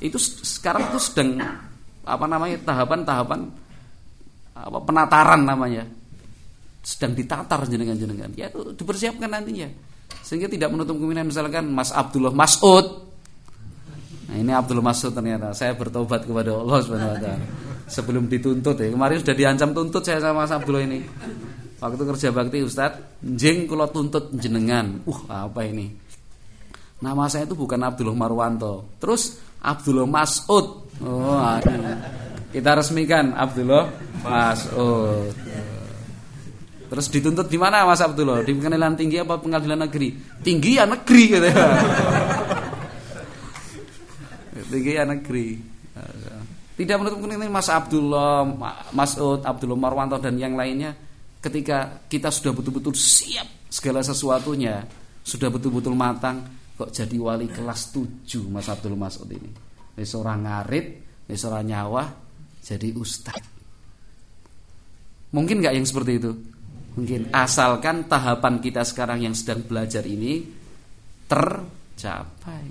[0.00, 1.40] Itu sekarang itu sedang
[2.04, 3.40] apa namanya tahapan-tahapan
[4.60, 5.84] apa penataran namanya.
[6.80, 8.32] Sedang ditatar jenengan-jenengan.
[8.36, 9.68] Ya itu dipersiapkan nantinya.
[10.24, 12.86] Sehingga tidak menutup kemungkinan misalkan Mas Abdullah Mas'ud.
[14.28, 15.52] Nah ini Abdullah Mas'ud ternyata.
[15.56, 20.22] Saya bertobat kepada Allah Subhanahu wa taala sebelum dituntut ya kemarin sudah diancam tuntut saya
[20.22, 21.02] sama Mas Abdullah ini
[21.82, 25.90] waktu kerja bakti Ustadz jeng kalau tuntut jenengan uh apa ini
[27.02, 31.40] nama saya itu bukan Abdullah Marwanto terus Abdullah Mas'ud Oh,
[32.52, 33.88] kita resmikan Abdullah
[34.20, 35.32] Mas'ud.
[36.92, 38.44] Terus dituntut di mana Mas Abdullah?
[38.44, 40.12] Di pengadilan tinggi apa pengadilan negeri?
[40.44, 41.56] Tinggi ya negeri gitu ya.
[44.74, 45.46] tinggi ya negeri.
[46.80, 48.40] Tidak menutup kemungkinan Mas Abdullah,
[48.96, 50.96] Mas'ud, Abdullah Marwanto dan yang lainnya
[51.44, 54.88] ketika kita sudah betul-betul siap segala sesuatunya,
[55.20, 56.40] sudah betul-betul matang,
[56.80, 59.52] kok jadi wali kelas 7 Mas Abdul Mas'ud ini
[60.00, 60.86] wis ora ngarit,
[61.28, 62.08] wis ora nyawah
[62.64, 63.44] jadi ustad.
[65.36, 66.32] Mungkin nggak yang seperti itu?
[66.96, 70.42] Mungkin asalkan tahapan kita sekarang yang sedang belajar ini
[71.28, 72.64] tercapai.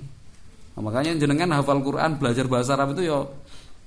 [0.76, 3.24] Nah, makanya jenengan hafal Quran, belajar bahasa Arab itu ya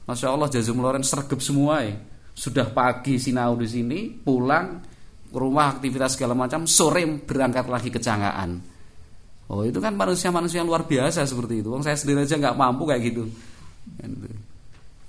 [0.03, 1.95] Masya Allah loren sergep semua ya.
[2.33, 4.81] Sudah pagi sinau di sini, pulang
[5.33, 8.73] rumah aktivitas segala macam, sore berangkat lagi ke Canggaan
[9.51, 11.67] Oh itu kan manusia-manusia yang luar biasa seperti itu.
[11.67, 13.27] Wong saya sendiri aja nggak mampu kayak gitu.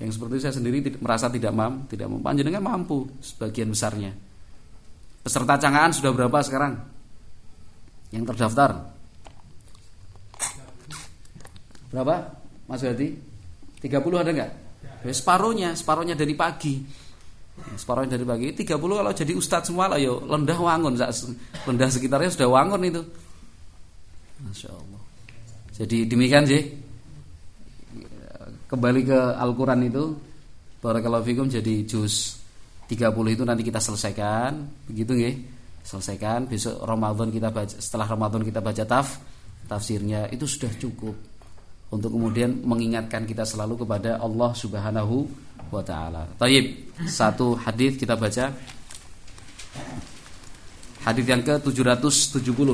[0.02, 2.24] Yang seperti saya sendiri merasa tidak mampu, tidak mampu.
[2.26, 4.10] Panjenengan mampu sebagian besarnya.
[5.22, 6.76] Peserta cangaan sudah berapa sekarang?
[8.10, 8.70] Yang terdaftar?
[11.94, 12.14] Berapa?
[12.66, 13.14] Mas Hadi?
[13.80, 14.52] 30 ada nggak?
[15.04, 16.80] Ya, separuhnya, separuhnya dari pagi.
[17.76, 18.46] Separuhnya dari pagi.
[18.56, 20.96] 30 kalau jadi ustadz semua lah yo lendah wangun,
[21.68, 23.02] lendah sekitarnya sudah wangun itu.
[24.42, 25.02] Masya Allah.
[25.76, 26.62] Jadi demikian sih.
[28.64, 30.04] Kembali ke Al-Quran itu.
[30.80, 32.40] Barakallahu fikum jadi juz
[32.88, 34.64] 30 itu nanti kita selesaikan.
[34.88, 35.34] Begitu nggih?
[35.84, 36.48] Selesaikan.
[36.48, 39.20] Besok Ramadan kita baca setelah Ramadan kita baca taf
[39.64, 41.33] tafsirnya itu sudah cukup
[41.94, 45.30] untuk kemudian mengingatkan kita selalu kepada Allah Subhanahu
[45.70, 46.26] wa taala.
[46.34, 48.50] Taib, satu hadis kita baca.
[51.06, 52.70] Hadis yang ke-770.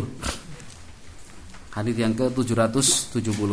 [1.77, 3.53] Hadis yang ke-770.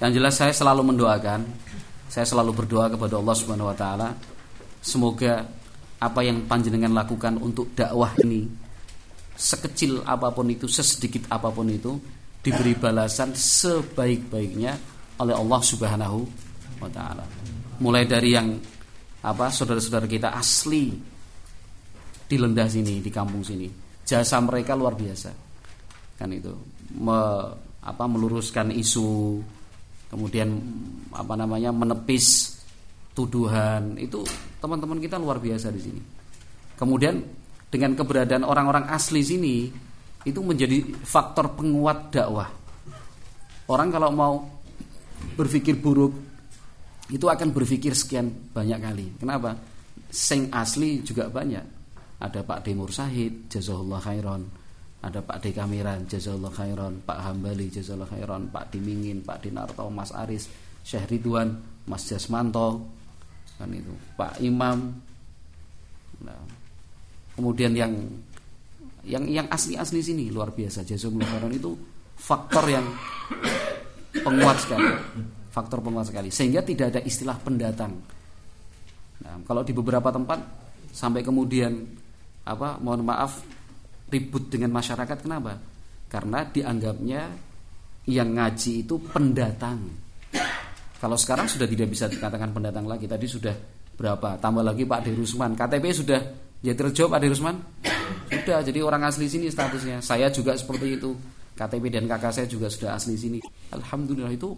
[0.00, 1.44] Yang jelas saya selalu mendoakan,
[2.08, 4.08] saya selalu berdoa kepada Allah Subhanahu wa taala
[4.80, 5.44] semoga
[6.00, 8.48] apa yang panjenengan lakukan untuk dakwah ini
[9.36, 12.00] sekecil apa pun itu, sesedikit apa pun itu
[12.40, 14.72] diberi balasan sebaik-baiknya
[15.20, 16.18] oleh Allah Subhanahu
[16.80, 17.24] wa taala.
[17.80, 18.56] Mulai dari yang
[19.20, 20.96] apa saudara-saudara kita asli
[22.24, 23.68] di lendah sini, di kampung sini.
[24.04, 25.50] Jasa mereka luar biasa
[26.20, 26.52] kan itu
[27.00, 27.16] me,
[27.80, 29.40] apa meluruskan isu
[30.12, 30.52] kemudian
[31.16, 32.60] apa namanya menepis
[33.16, 34.20] tuduhan itu
[34.60, 36.02] teman-teman kita luar biasa di sini
[36.76, 37.24] kemudian
[37.72, 39.56] dengan keberadaan orang-orang asli sini
[40.26, 42.48] itu menjadi faktor penguat dakwah.
[43.70, 44.34] Orang kalau mau
[45.38, 46.12] berpikir buruk
[47.10, 49.06] itu akan berpikir sekian banyak kali.
[49.18, 49.56] Kenapa?
[50.10, 51.78] Sing asli juga banyak.
[52.20, 54.42] Ada Pak Demur Sahid jazahullah khairan.
[55.00, 60.12] Ada Pak D Kamiran, Jazallah Khairon, Pak Hambali, Jazallah Khairon, Pak Dimingin, Pak Dinarto, Mas
[60.12, 60.44] Aris,
[60.84, 61.56] Syekh Ridwan,
[61.88, 62.84] Mas Jasmanto,
[63.56, 64.92] kan itu, Pak Imam.
[66.20, 66.44] Nah,
[67.32, 67.96] kemudian yang
[69.10, 71.74] yang yang asli-asli sini luar biasa Jazallah Khairon itu
[72.14, 72.86] faktor yang
[74.14, 74.86] penguat sekali.
[75.50, 77.98] Faktor penguat sekali sehingga tidak ada istilah pendatang.
[79.20, 80.38] Nah, kalau di beberapa tempat
[80.94, 81.74] sampai kemudian
[82.46, 83.42] apa mohon maaf
[84.10, 85.58] ribut dengan masyarakat kenapa?
[86.06, 87.22] Karena dianggapnya
[88.10, 89.90] yang ngaji itu pendatang.
[91.00, 93.08] Kalau sekarang sudah tidak bisa dikatakan pendatang lagi.
[93.08, 93.54] Tadi sudah
[93.96, 96.20] berapa tambah lagi Pak Dirusman KTP sudah
[96.60, 97.56] Jatirjo Pak Dirusman
[98.28, 100.04] sudah jadi orang asli sini statusnya.
[100.04, 101.16] Saya juga seperti itu.
[101.56, 103.40] KTP dan kakak saya juga sudah asli sini.
[103.72, 104.52] Alhamdulillah itu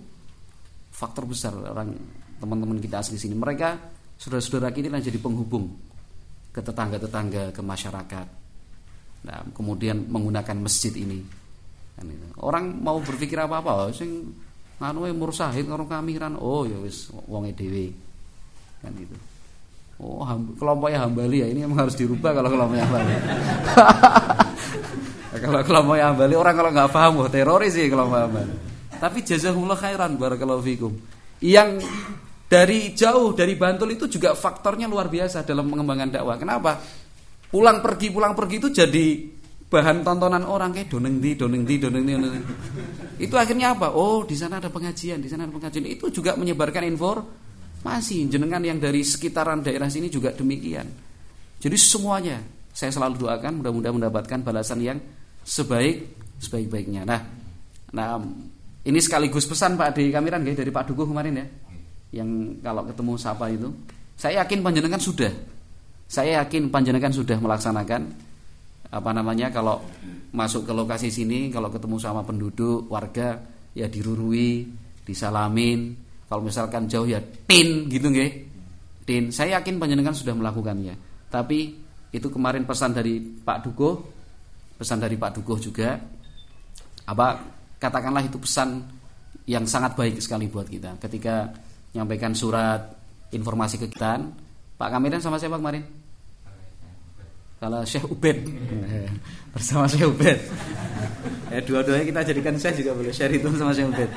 [0.90, 1.94] faktor besar orang
[2.42, 3.38] teman-teman kita asli sini.
[3.38, 3.68] Mereka
[4.18, 5.70] saudara-saudara kita yang jadi penghubung
[6.50, 8.26] ke tetangga-tetangga ke masyarakat.
[9.22, 11.22] Nah, kemudian menggunakan masjid ini.
[11.94, 12.10] Kan
[12.42, 14.34] orang mau berpikir apa-apa sing
[14.82, 16.34] nganu mursahid karo kamiran.
[16.34, 17.94] Oh ya wis wong dhewe.
[18.82, 19.31] Kan itu
[20.02, 20.26] Oh,
[20.58, 21.46] kelompoknya Hambali ya.
[21.46, 23.14] Ini memang harus dirubah kalau kelompoknya Hambali.
[25.46, 28.54] kalau kelompoknya Hambali orang kalau nggak paham, wah teroris sih kelompok Hambali.
[28.98, 30.92] Tapi jazakumullah khairan barakallahu fikum.
[31.38, 31.86] Yang
[32.50, 36.34] dari jauh dari Bantul itu juga faktornya luar biasa dalam mengembangkan dakwah.
[36.34, 36.82] Kenapa?
[37.46, 39.06] Pulang pergi pulang pergi itu jadi
[39.70, 42.14] bahan tontonan orang kayak doneng di doneng di doneng di.
[43.22, 43.94] Itu akhirnya apa?
[43.94, 45.86] Oh, di sana ada pengajian, di sana ada pengajian.
[45.86, 47.22] Itu juga menyebarkan info
[47.82, 50.86] masih jenengan yang dari sekitaran daerah sini juga demikian.
[51.62, 52.38] Jadi semuanya
[52.72, 54.98] saya selalu doakan mudah-mudahan mendapatkan balasan yang
[55.42, 56.08] sebaik
[56.42, 57.06] sebaik-baiknya.
[57.06, 57.20] Nah,
[57.94, 58.18] nah
[58.82, 61.46] ini sekaligus pesan Pak Adi Kamiran dari Pak Dukuh kemarin ya.
[62.22, 63.68] Yang kalau ketemu siapa itu,
[64.18, 65.32] saya yakin panjenengan sudah.
[66.10, 68.02] Saya yakin panjenengan sudah melaksanakan
[68.92, 69.80] apa namanya kalau
[70.36, 73.40] masuk ke lokasi sini kalau ketemu sama penduduk warga
[73.72, 74.68] ya dirurui,
[75.08, 75.96] disalamin,
[76.32, 78.48] kalau misalkan jauh ya tin gitu nggih.
[79.04, 79.28] Tin.
[79.28, 80.96] Saya yakin panjenengan sudah melakukannya.
[81.28, 81.76] Tapi
[82.08, 84.00] itu kemarin pesan dari Pak Dukuh,
[84.80, 86.00] pesan dari Pak Dukuh juga.
[87.04, 87.36] Apa
[87.76, 88.80] katakanlah itu pesan
[89.44, 90.96] yang sangat baik sekali buat kita.
[91.04, 91.52] Ketika
[91.92, 92.80] nyampaikan surat
[93.28, 94.24] informasi ke kita
[94.80, 95.84] Pak Kamiran sama siapa kemarin?
[97.60, 98.40] Kalau Syekh Ubed.
[99.52, 100.38] Bersama Syekh Ubed.
[101.52, 103.12] Eh dua-duanya kita jadikan Syekh juga boleh.
[103.12, 104.10] Share itu sama Syekh Ubed.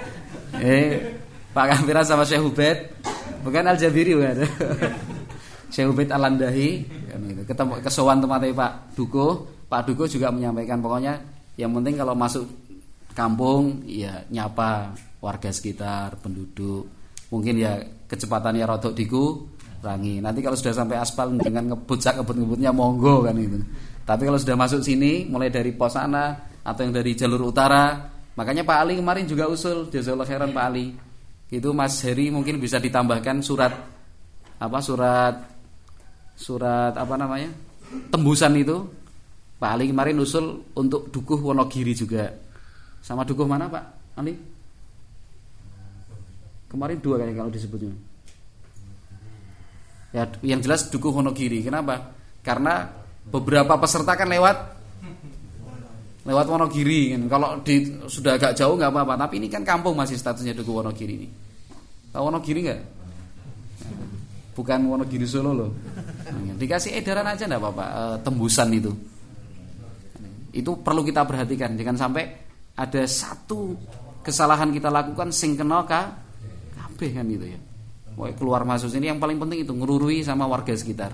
[0.64, 1.25] Eh
[1.56, 2.78] Pak Kampiran sama Syekh Ubed
[3.48, 4.44] bukan Al Jabiri bukan
[5.74, 6.84] Syekh Ubed Al Landahi
[7.16, 7.42] gitu.
[7.48, 9.28] ketemu kesowan tempatnya Pak Duko.
[9.72, 11.16] Pak Duko juga menyampaikan pokoknya
[11.56, 12.44] yang penting kalau masuk
[13.16, 14.92] kampung ya nyapa
[15.24, 16.92] warga sekitar penduduk.
[17.32, 17.80] Mungkin ya
[18.12, 19.48] kecepatannya rodok diku
[19.80, 20.20] rangi.
[20.20, 23.64] Nanti kalau sudah sampai aspal dengan ngebut sak ngebut ngebutnya monggo kan itu
[24.06, 28.62] tapi kalau sudah masuk sini mulai dari pos sana atau yang dari jalur utara makanya
[28.62, 30.94] Pak Ali kemarin juga usul jazakallahu khairan Pak Ali
[31.56, 33.72] itu Mas Heri mungkin bisa ditambahkan surat
[34.56, 35.36] apa surat
[36.36, 37.52] surat apa namanya
[38.12, 38.78] tembusan itu.
[39.56, 42.28] Pak Ali kemarin usul untuk dukuh Wonogiri juga.
[43.00, 43.86] Sama dukuh mana Pak
[44.20, 44.36] Ali?
[46.68, 47.96] Kemarin dua kali kalau disebutnya.
[50.12, 51.64] Ya yang jelas dukuh Wonogiri.
[51.64, 52.12] Kenapa?
[52.44, 52.84] Karena
[53.32, 54.58] beberapa peserta kan lewat
[56.28, 57.16] lewat Wonogiri.
[57.32, 61.14] Kalau di sudah agak jauh nggak apa-apa, tapi ini kan kampung masih statusnya Duku Wonogiri
[61.16, 61.45] ini.
[62.16, 62.82] Tahu Wonogiri nggak?
[64.56, 65.72] Bukan Wonogiri Solo loh.
[66.56, 68.92] Dikasih edaran aja nggak apa-apa, e, tembusan itu.
[70.56, 72.24] Itu perlu kita perhatikan, jangan sampai
[72.80, 73.76] ada satu
[74.24, 77.60] kesalahan kita lakukan sing kena kabeh kan gitu ya.
[78.16, 81.12] Wah, keluar masuk sini yang paling penting itu ngerurui sama warga sekitar.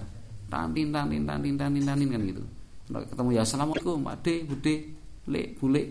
[0.53, 2.43] Tantin tantin tantin tantin tantin kan gitu.
[2.91, 5.83] Ketemu ya assalamualaikum, ade, bude, lek bule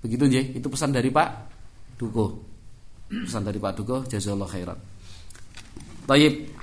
[0.00, 1.28] begitu ya itu pesan dari Pak
[1.98, 2.55] Duko
[3.10, 4.78] pesan dari Pak Duko jazakallahu khairan.
[6.06, 6.34] Taib